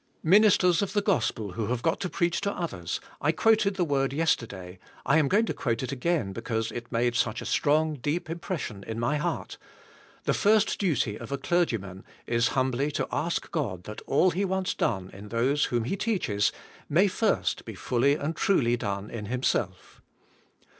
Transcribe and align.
Ministers 0.23 0.81
of 0.81 0.93
the 0.93 1.01
g"ospel 1.03 1.51
who 1.51 1.67
have 1.67 1.83
got 1.83 1.99
to 1.99 2.09
preach 2.09 2.41
to 2.41 2.51
others, 2.51 2.99
I 3.21 3.31
quoted 3.31 3.75
the 3.75 3.85
word 3.85 4.13
yesterday, 4.13 4.79
I 5.05 5.19
am 5.19 5.27
going 5.27 5.45
to 5.45 5.53
quote 5.53 5.83
it 5.83 5.91
ag 5.93 6.03
ain 6.07 6.33
because 6.33 6.71
it 6.71 6.91
made 6.91 7.13
such 7.13 7.39
a 7.39 7.45
strong, 7.45 7.93
deep 7.97 8.27
impression 8.27 8.83
in 8.87 8.99
my 8.99 9.17
heart, 9.17 9.59
"The 10.23 10.33
first 10.33 10.79
duty 10.79 11.19
of 11.19 11.29
aclerg 11.29 11.71
y 11.73 11.77
man 11.77 12.03
is 12.25 12.47
humbly 12.57 12.89
to 12.93 13.07
ask 13.11 13.51
God 13.51 13.83
that 13.83 14.01
all 14.07 14.31
that 14.31 14.37
he 14.37 14.43
wants 14.43 14.73
done 14.73 15.11
in 15.13 15.27
those 15.29 15.65
whom 15.65 15.83
he 15.83 15.95
teaches 15.95 16.51
may 16.89 17.07
first 17.07 17.63
be 17.63 17.75
fully 17.75 18.15
and 18.15 18.35
truly 18.35 18.75
done 18.77 19.11
in 19.11 19.27
himself." 19.27 20.01